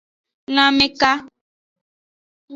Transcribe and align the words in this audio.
Lanmeka. 0.55 1.11